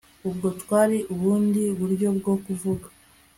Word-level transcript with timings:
ubwo 0.27 0.47
bwari 0.61 0.97
ubundi 1.13 1.61
buryo 1.79 2.07
bwo 2.17 2.33
kuvuga 2.43 2.87